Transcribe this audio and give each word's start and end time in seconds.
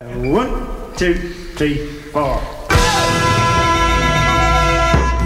One, 0.00 0.48
two, 0.96 1.14
three, 1.56 1.78
four. 2.12 2.40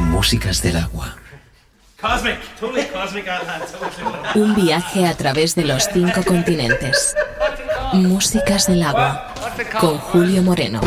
Músicas 0.08 0.62
del 0.62 0.79
agua. 0.79 1.14
Cosmic, 2.00 2.38
totally 2.58 2.87
cosmic. 2.87 3.27
Un 4.35 4.54
viaje 4.54 5.06
a 5.06 5.14
través 5.14 5.54
de 5.56 5.66
los 5.66 5.87
cinco 5.93 6.22
continentes. 6.24 7.14
Músicas 7.93 8.66
del 8.66 8.85
agua. 8.85 9.35
Con 9.79 9.98
Julio 9.98 10.43
Moreno. 10.43 10.80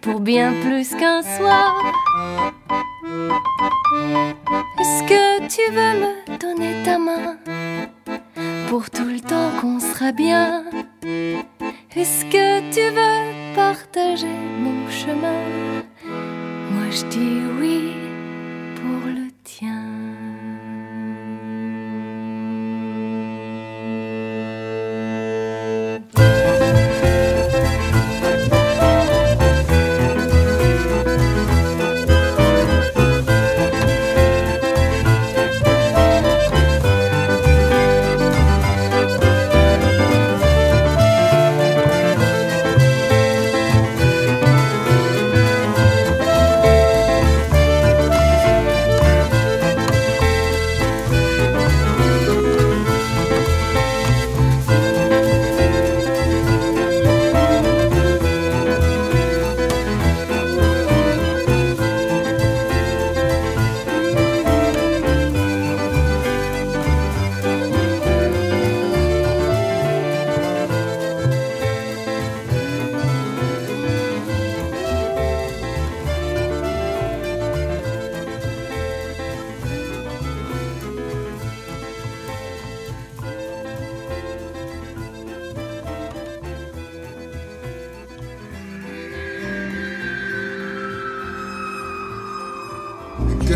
Pour 0.00 0.20
bien 0.20 0.52
plus 0.62 0.90
qu'un 0.90 1.22
soir. 1.22 1.74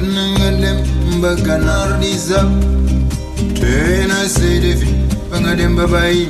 Kanangalem 0.05 0.85
baganar 1.23 2.01
diza 2.01 2.41
Tena 3.57 4.29
sedefi 4.29 4.89
bangadem 5.31 5.77
babai 5.77 6.29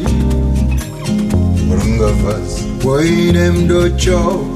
Rungavas 1.78 2.62
Waidem 2.84 3.66
do 3.66 3.90
cho 3.98 4.46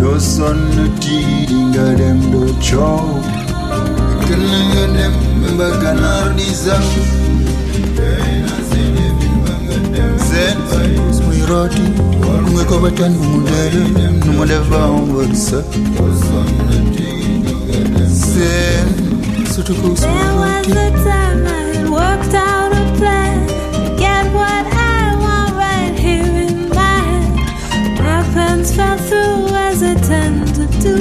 Do 0.00 0.18
son 0.18 0.58
tidinga 1.00 1.98
dem 2.00 2.20
do 2.32 2.48
cho 2.64 3.20
Kanangalem 4.24 5.14
baganar 5.58 6.32
diza 6.38 6.80
Tena 7.96 8.56
sedefi 8.70 9.28
bangadem 9.44 10.12
Zen 10.28 10.58
Smirati 11.12 11.84
Ungeko 12.48 12.80
batan 18.40 18.88
umudele 18.90 18.90
Numudeva 19.48 19.80
umudsa 19.82 20.06
There 20.06 20.34
was 20.36 20.66
a 20.68 20.90
time 21.04 21.46
I 21.46 21.48
had 21.76 21.88
worked 21.90 22.34
out 22.34 22.72
a 22.72 22.84
plan 22.98 23.46
to 23.74 23.96
get 23.98 24.24
what 24.32 24.64
I 24.72 25.14
want 25.22 25.52
right 25.56 25.94
here 25.98 26.48
in 26.48 26.68
my 26.68 26.98
hand. 27.08 27.34
My 27.98 28.22
plans 28.32 28.74
fell 28.74 28.98
through 28.98 29.54
as 29.66 29.80
they 29.80 29.94
tend 30.08 30.54
to 30.54 30.66
do. 30.80 30.96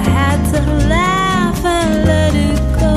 I 0.00 0.02
had 0.16 0.38
to 0.52 0.60
laugh 0.88 1.64
and 1.64 1.90
let 2.10 2.34
it 2.34 2.60
go. 2.80 2.94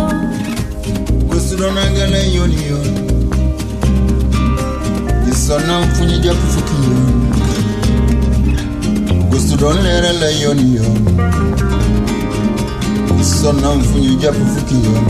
Gusudonanga 1.30 2.07
na 2.07 2.18
yoni 2.18 2.68
yoni 2.69 3.01
Isana 5.31 5.81
mfunye 5.81 6.18
japu 6.19 6.48
fuki 6.48 6.74
yoni 6.83 7.25
Gusudonera 9.30 10.13
la 10.13 10.30
yoni 10.30 10.75
yoni 10.75 11.00
sonna 13.41 13.75
mfunyiga 13.75 14.33
fufukinyo 14.33 15.01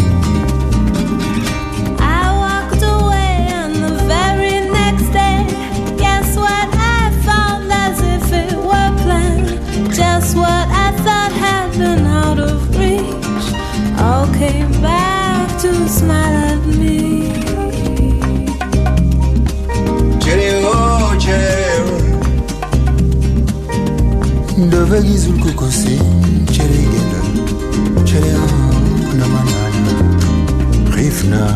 Devegi 24.72 25.18
zulkukose 25.18 26.01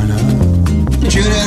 Judah, 0.05 1.45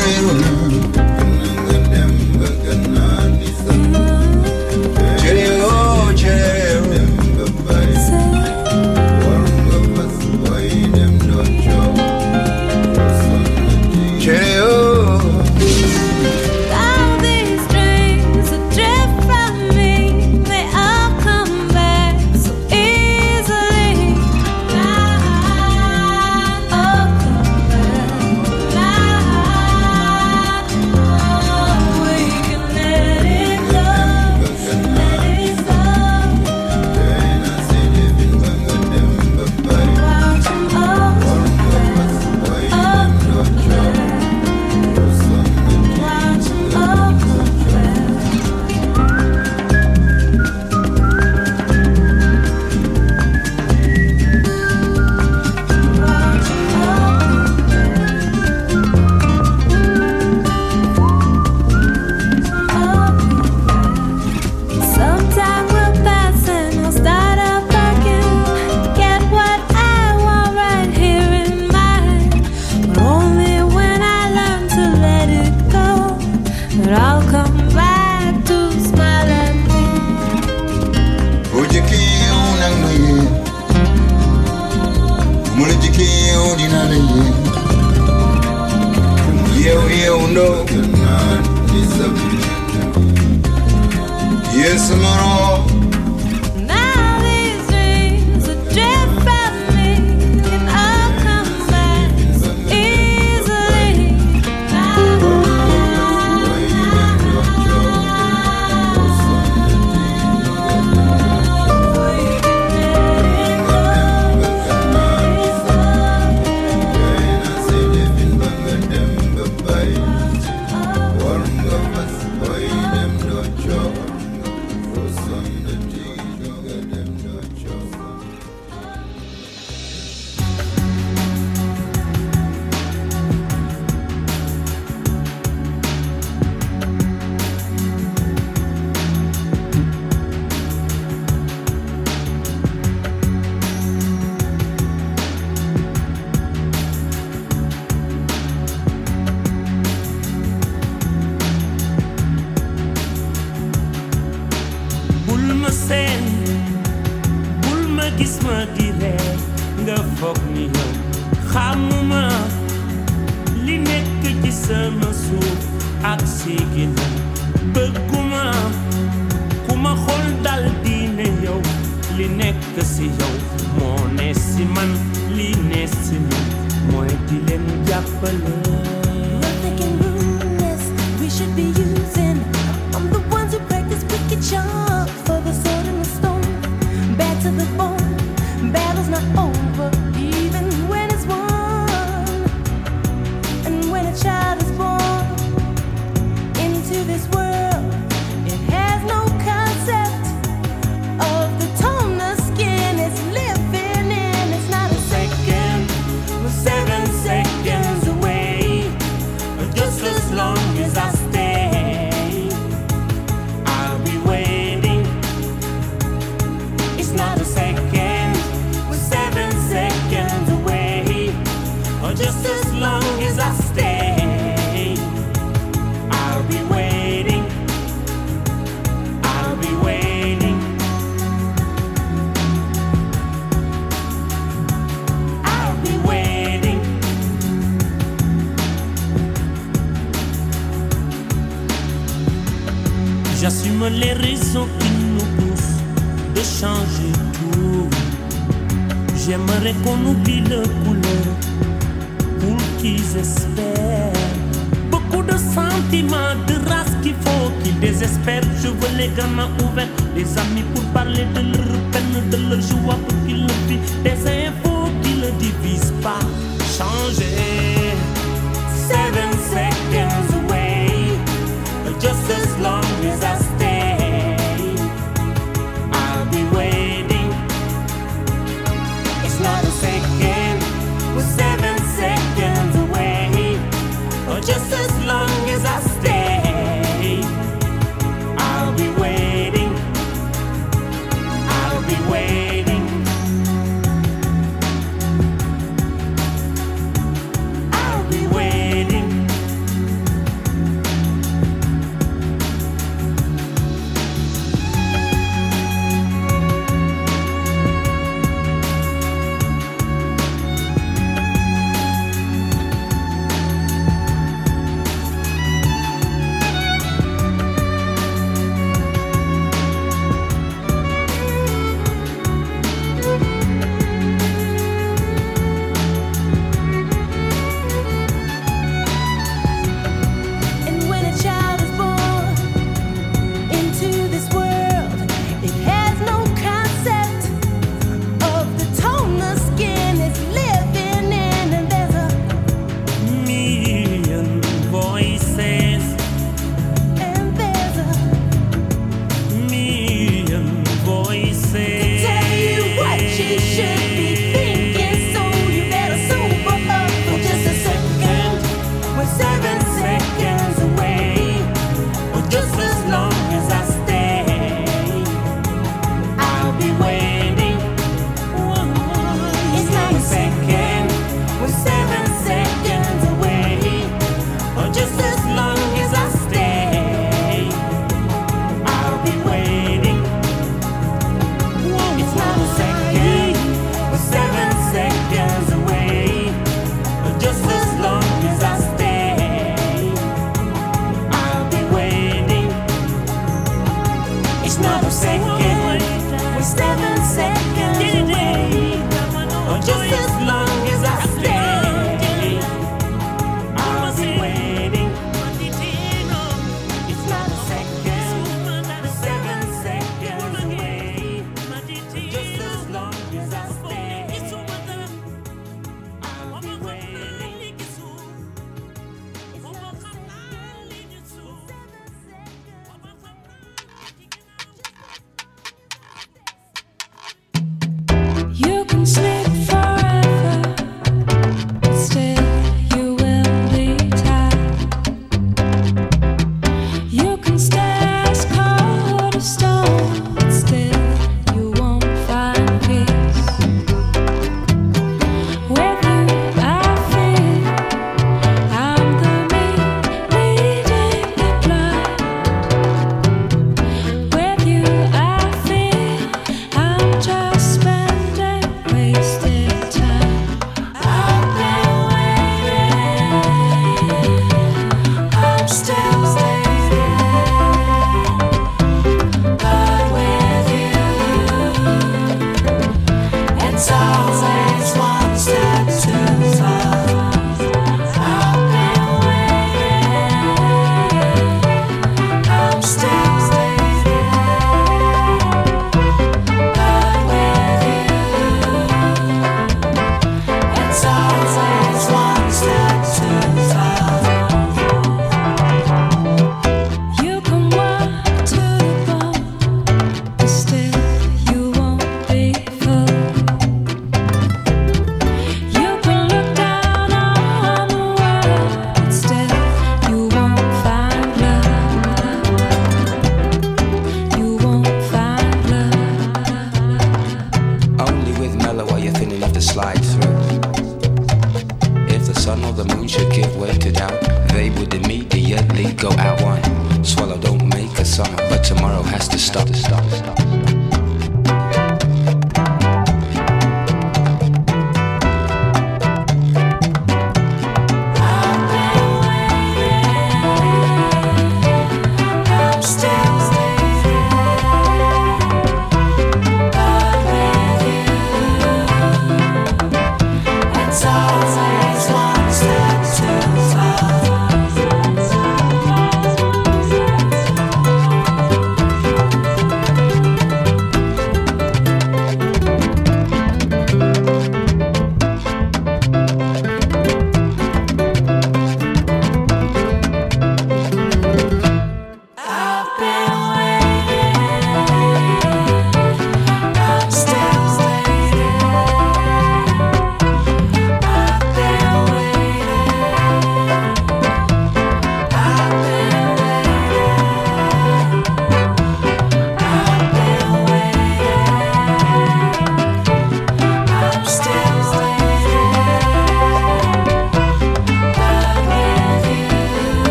désespère. 257.98 258.42
Je 258.62 258.68
veux 258.68 258.96
les 258.96 259.08
gamins 259.08 259.50
ouverts, 259.64 259.88
les 260.14 260.38
amis 260.38 260.64
pour 260.74 260.84
parler 260.92 261.24
de 261.34 261.40
nous. 261.40 261.57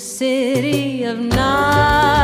City 0.00 1.04
of 1.04 1.18
night. 1.18 2.19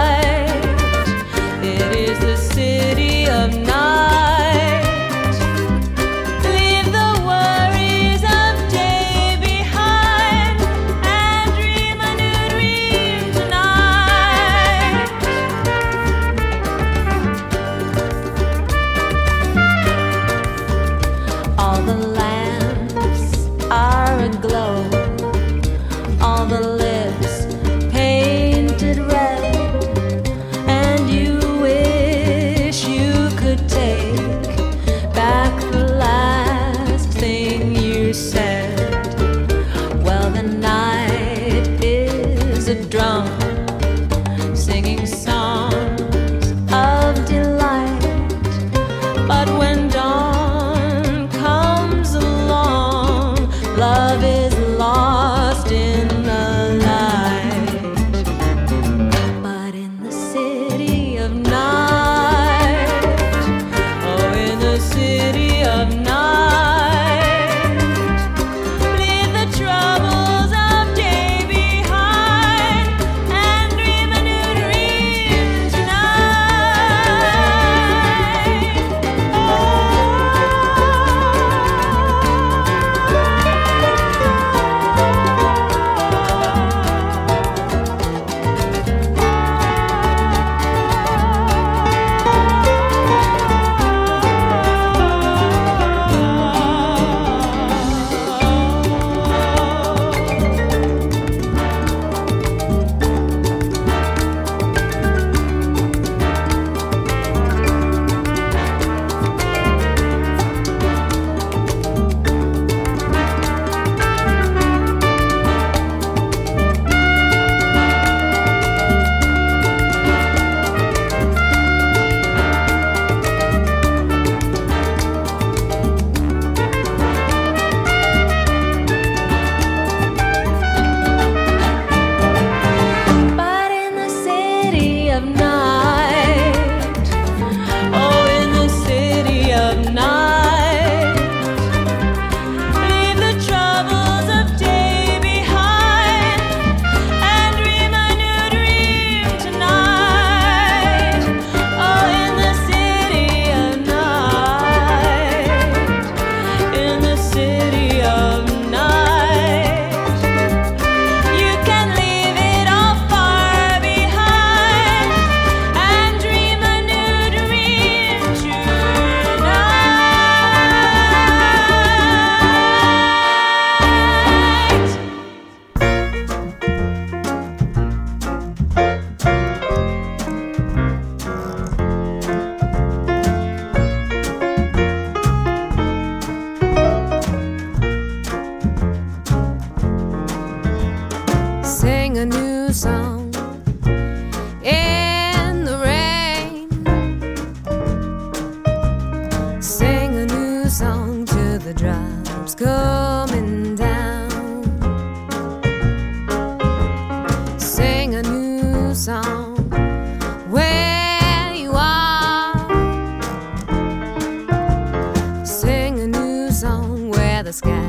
the 217.47 217.53
sky. 217.53 217.81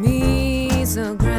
Me 0.00 0.84
so 0.84 1.14
great. 1.14 1.35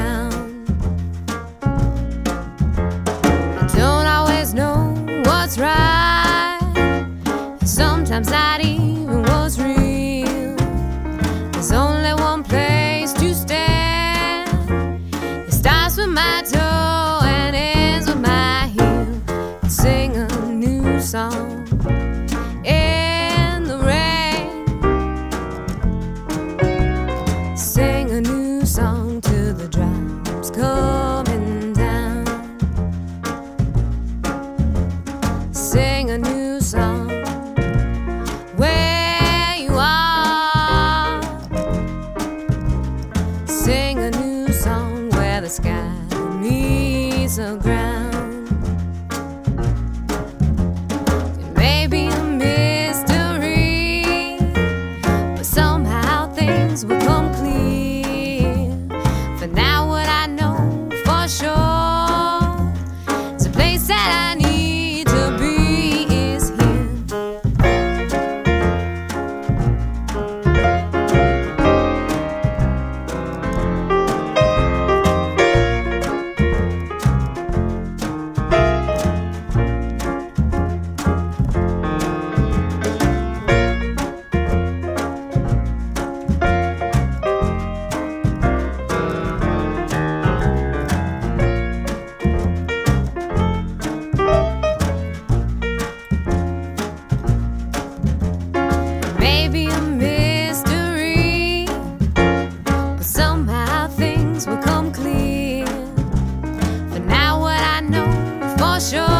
yo. 108.79 109.16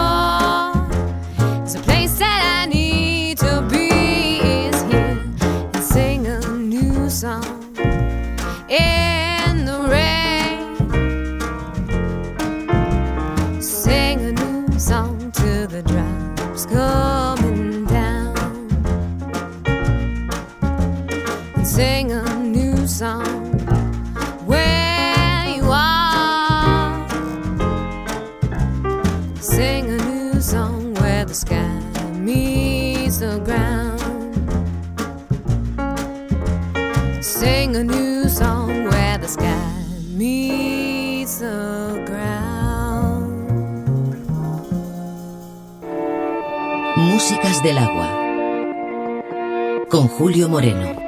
Julio 50.18 50.50
Moreno. 50.50 51.07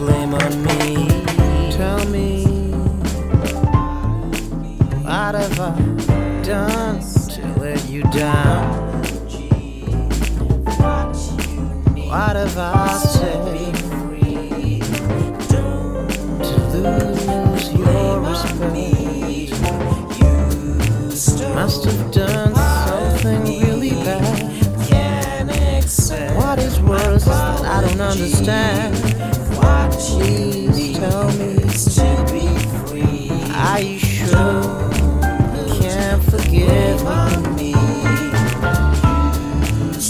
blame 0.00 0.32
on 0.32 0.64
me. 0.64 1.08
Tell 1.70 2.02
me, 2.08 2.44
what 5.04 5.34
have 5.34 5.60
I 5.60 5.62
done 6.42 7.00
to 7.34 7.42
let 7.60 7.86
you 7.88 8.02
down? 8.04 8.64
What 12.08 12.34
have 12.36 12.56
I 12.56 12.98
said 13.14 13.44
to 15.50 16.56
lose 16.78 17.64
your 17.74 18.20
respect? 18.20 18.74
Must 21.54 21.84
have 21.84 22.10
done 22.10 22.54
something 22.54 23.42
really 23.64 23.90
bad. 23.90 24.48
What 26.36 26.58
is 26.58 26.80
worse 26.80 27.24
that 27.26 27.60
I 27.60 27.80
don't 27.82 28.00
understand? 28.00 28.79
Please 30.00 30.96
tell 30.96 31.30
me 31.32 31.56
to 31.60 32.24
be 32.32 32.48
free. 32.86 33.30
Are 33.52 33.80
you 33.82 33.98
sure? 33.98 34.62
Can't 35.78 36.22
forgive 36.24 37.02
me. 37.54 37.72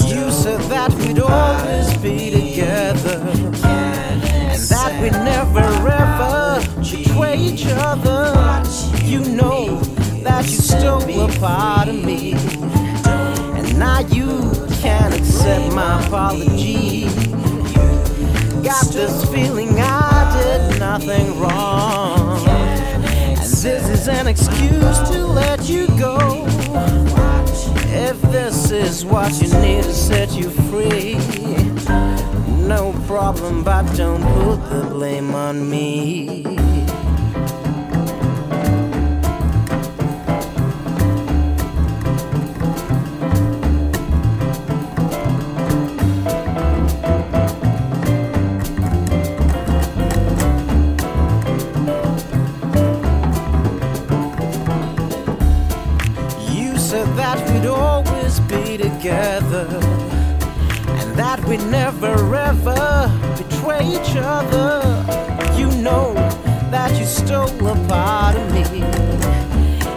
You 0.07 0.31
said 0.31 0.61
that 0.71 0.95
we'd 0.95 1.19
always 1.19 1.97
be 1.97 2.31
together, 2.31 3.19
and 3.65 4.61
that 4.71 4.93
we'd 5.03 5.13
never 5.13 5.59
ever 5.59 6.61
betray 6.81 7.37
each 7.37 7.67
other. 7.67 8.63
You 9.05 9.21
know 9.25 9.81
that 10.23 10.45
you 10.45 10.59
stole 10.59 11.03
a 11.03 11.29
part 11.41 11.89
of 11.89 11.97
me, 12.05 12.35
and 13.57 13.77
now 13.77 14.01
you 14.01 14.53
can't 14.81 15.15
accept 15.19 15.75
my 15.75 16.01
apology. 16.07 17.09
Got 18.63 18.93
this 18.93 19.25
feeling 19.31 19.70
nothing 20.99 21.39
wrong, 21.39 22.45
and 22.49 23.05
this 23.39 23.65
is 23.65 24.09
an 24.09 24.27
excuse 24.27 24.99
to 25.09 25.25
let 25.25 25.69
you 25.69 25.87
go. 25.97 26.45
If 27.93 28.21
this 28.33 28.73
is 28.73 29.05
what 29.05 29.41
you 29.41 29.49
need 29.61 29.85
to 29.85 29.95
set 29.95 30.33
you 30.33 30.51
free, 30.51 31.15
no 32.67 32.93
problem, 33.07 33.63
but 33.63 33.85
don't 33.97 34.25
put 34.43 34.69
the 34.69 34.89
blame 34.91 35.33
on 35.33 35.71
me. 35.71 36.43
We'd 61.51 61.67
never 61.67 62.37
ever 62.37 63.11
betray 63.37 63.85
each 63.85 64.15
other. 64.15 64.81
You 65.59 65.67
know 65.83 66.15
that 66.71 66.97
you 66.97 67.05
stole 67.05 67.49
a 67.67 67.75
part 67.89 68.37
of 68.37 68.53
me, 68.55 68.83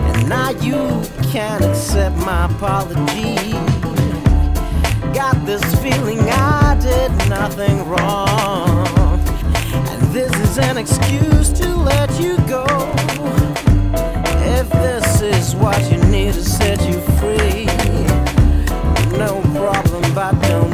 and 0.08 0.28
now 0.28 0.50
you 0.50 1.04
can't 1.32 1.64
accept 1.64 2.16
my 2.18 2.46
apology. 2.46 3.52
Got 5.14 5.46
this 5.46 5.64
feeling 5.76 6.22
I 6.22 6.76
did 6.82 7.12
nothing 7.30 7.88
wrong, 7.88 9.20
and 9.92 10.02
this 10.12 10.34
is 10.40 10.58
an 10.58 10.78
excuse 10.80 11.52
to 11.60 11.68
let 11.76 12.10
you 12.20 12.36
go. 12.48 12.66
If 14.58 14.68
this 14.72 15.22
is 15.22 15.56
what 15.56 15.80
you 15.92 16.00
need 16.06 16.34
to 16.34 16.44
set 16.44 16.82
you 16.90 17.00
free, 17.20 17.66
no 19.20 19.40
problem, 19.54 20.02
but 20.16 20.32
don't 20.48 20.73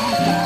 Yeah. 0.00 0.39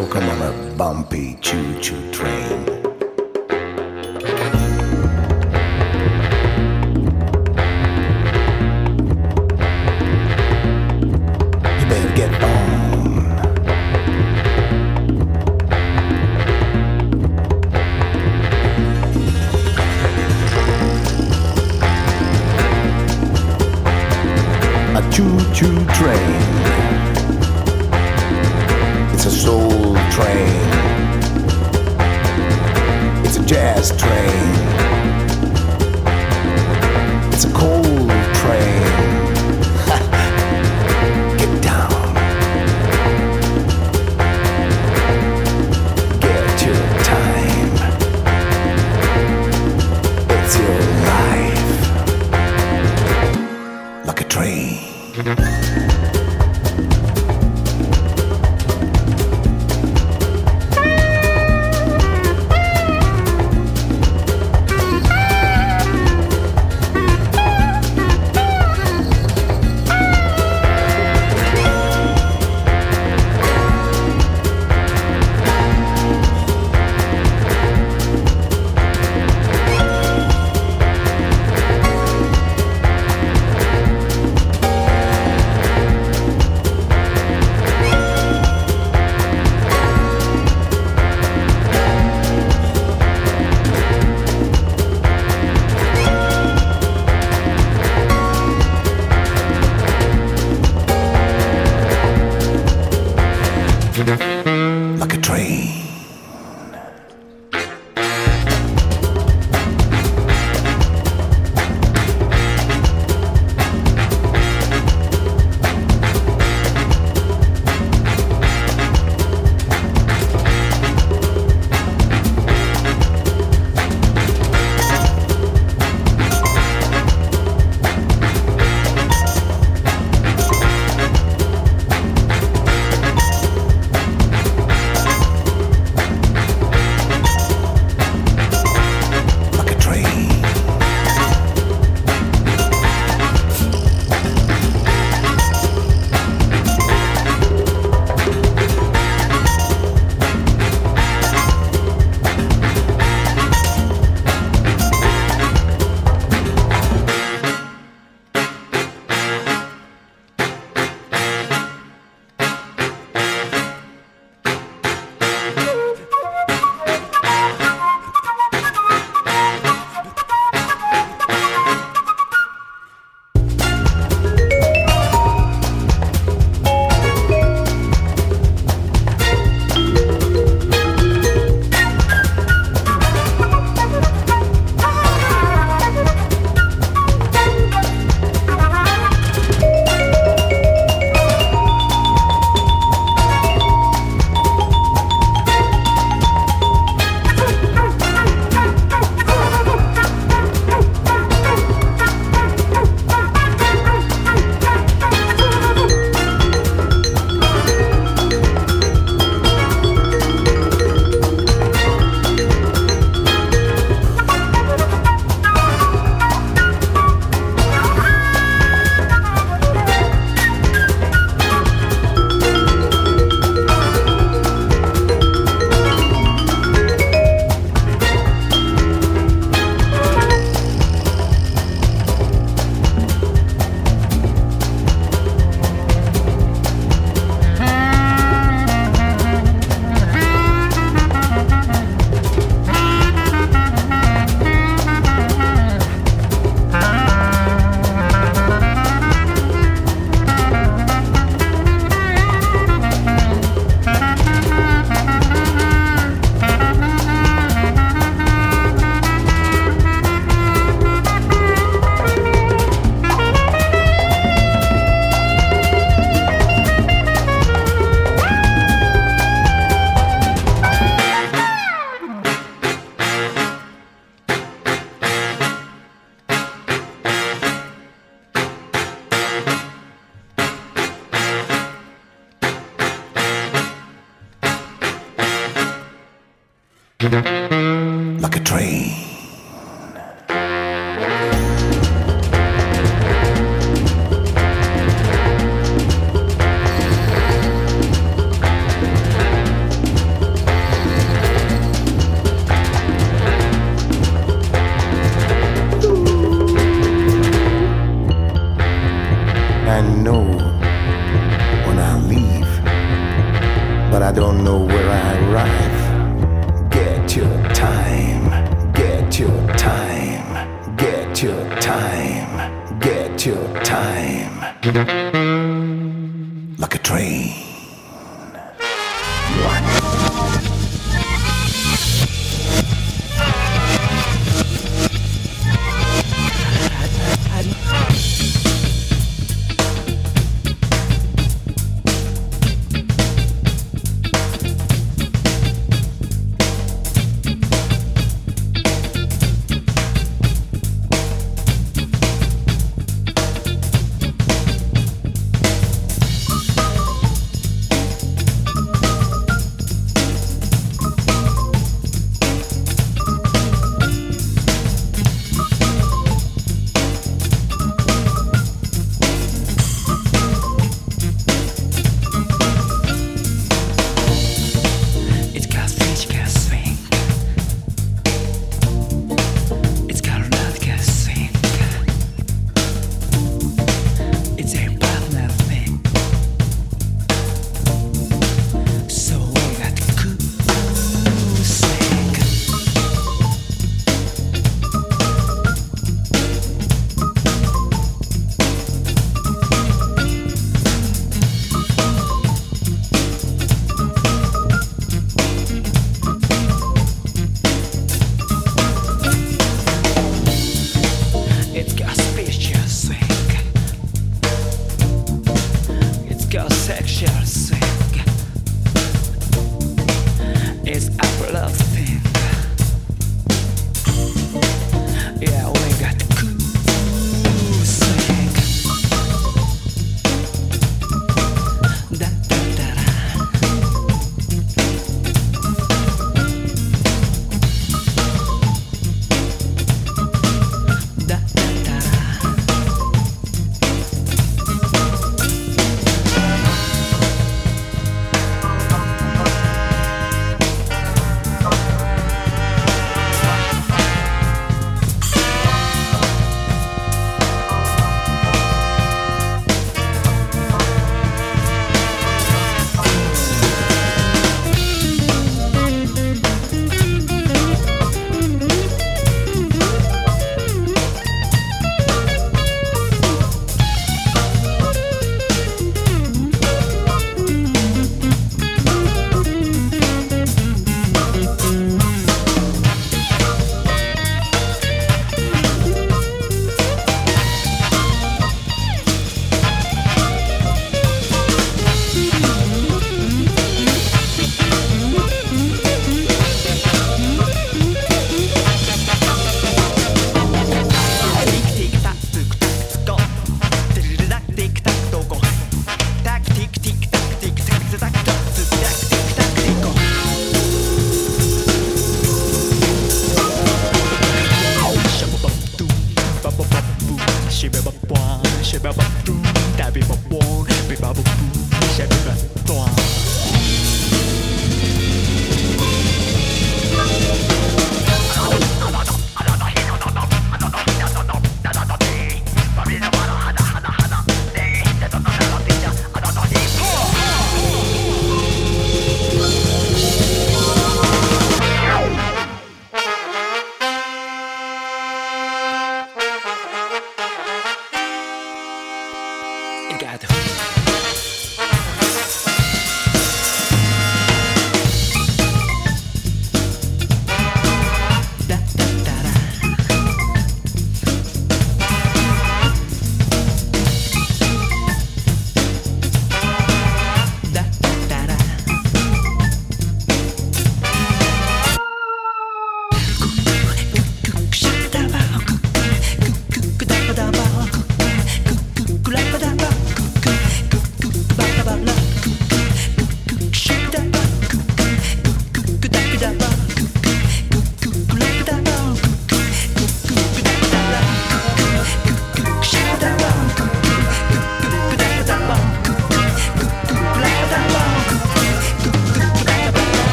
Welcome 0.00 0.30
on 0.30 0.40
a 0.40 0.76
bumpy 0.78 1.36
choo-choo 1.42 2.10
train. 2.10 2.79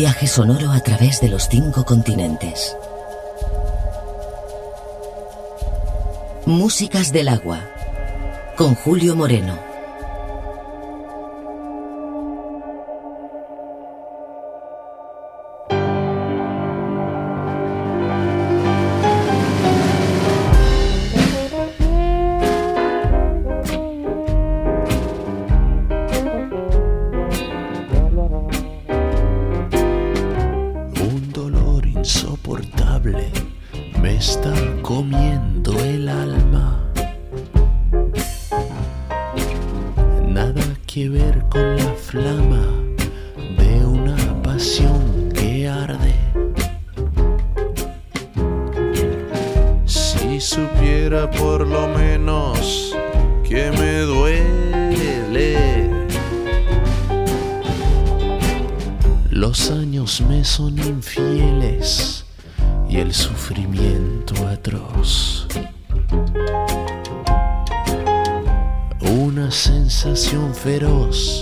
viaje 0.00 0.26
sonoro 0.26 0.72
a 0.72 0.80
través 0.80 1.20
de 1.20 1.28
los 1.28 1.46
cinco 1.50 1.84
continentes. 1.84 2.74
Músicas 6.46 7.12
del 7.12 7.28
agua, 7.28 7.60
con 8.56 8.74
Julio 8.76 9.14
Moreno. 9.14 9.69
ver 41.08 41.44
con 41.48 41.76
la 41.76 41.92
flama 41.94 42.62
de 43.58 43.84
una 43.84 44.16
pasión 44.42 45.30
que 45.34 45.68
arde. 45.68 46.14
Si 49.86 50.40
supiera 50.40 51.30
por 51.30 51.66
lo 51.66 51.88
menos 51.88 52.94
que 53.48 53.70
me 53.72 54.00
duele. 54.00 55.90
Los 59.30 59.70
años 59.70 60.20
me 60.28 60.44
son 60.44 60.78
infieles 60.78 62.24
y 62.88 62.98
el 62.98 63.14
sufrimiento 63.14 64.09
feroz. 70.62 71.39